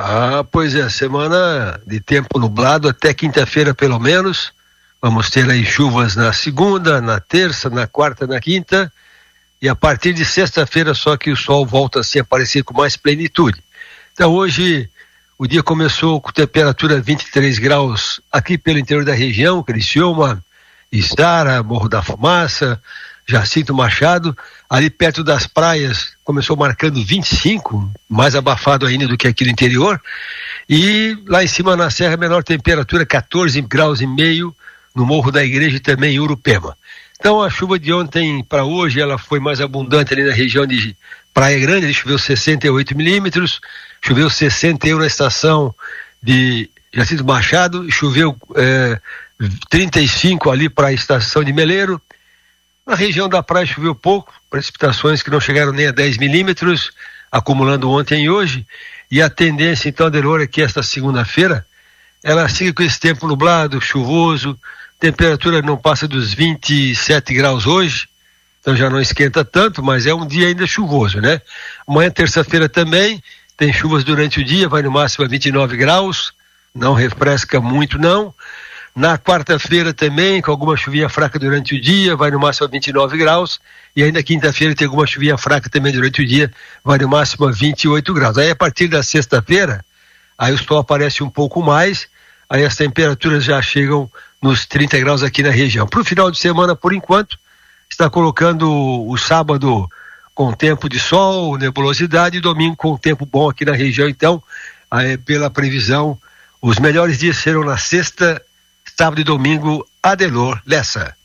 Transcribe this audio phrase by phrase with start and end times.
[0.00, 4.52] Ah, pois é, semana de tempo nublado até quinta-feira pelo menos.
[5.02, 8.92] Vamos ter aí chuvas na segunda, na terça, na quarta, na quinta.
[9.60, 13.60] E a partir de sexta-feira só que o sol volta a aparecer com mais plenitude.
[14.12, 14.88] Então hoje
[15.36, 20.40] o dia começou com temperatura 23 graus aqui pelo interior da região, Criciúma,
[20.92, 22.80] Estara, Morro da Fumaça,
[23.28, 24.36] Jacinto Machado,
[24.70, 30.00] ali perto das praias começou marcando 25, mais abafado ainda do que aqui no interior,
[30.66, 34.54] e lá em cima na serra menor temperatura 14 graus e meio
[34.94, 36.74] no Morro da Igreja e também em Urupema.
[37.20, 40.96] Então a chuva de ontem para hoje ela foi mais abundante ali na região de
[41.34, 43.60] Praia Grande, choveu 68 milímetros,
[44.00, 45.74] choveu 61 na estação
[46.22, 48.98] de Jacinto Machado, choveu é,
[49.68, 52.00] 35 ali para a estação de Meleiro.
[52.88, 56.90] Na região da praia choveu pouco, precipitações que não chegaram nem a 10 milímetros,
[57.30, 58.66] acumulando ontem e hoje.
[59.10, 61.66] E a tendência, então, Adelor, é que esta segunda-feira
[62.24, 64.58] ela siga com esse tempo nublado, chuvoso,
[64.98, 68.08] temperatura não passa dos 27 graus hoje,
[68.58, 71.42] então já não esquenta tanto, mas é um dia ainda chuvoso, né?
[71.86, 73.22] Amanhã, terça-feira também,
[73.54, 76.32] tem chuvas durante o dia, vai no máximo a 29 graus,
[76.74, 78.32] não refresca muito não.
[78.98, 83.16] Na quarta-feira também, com alguma chuvinha fraca durante o dia, vai no máximo a 29
[83.16, 83.60] graus.
[83.94, 86.50] E ainda quinta-feira tem alguma chuvinha fraca também durante o dia,
[86.82, 88.36] vai no máximo a 28 graus.
[88.36, 89.84] Aí a partir da sexta-feira,
[90.36, 92.08] aí o sol aparece um pouco mais,
[92.50, 94.10] aí as temperaturas já chegam
[94.42, 95.86] nos 30 graus aqui na região.
[95.86, 97.38] Para o final de semana, por enquanto,
[97.88, 98.68] está colocando
[99.08, 99.88] o sábado
[100.34, 104.08] com tempo de sol, nebulosidade, e domingo com tempo bom aqui na região.
[104.08, 104.42] Então,
[104.90, 106.18] aí, pela previsão,
[106.60, 108.42] os melhores dias serão na sexta,
[108.96, 109.86] sábado e domingo.
[110.02, 111.17] Adelor Lessa.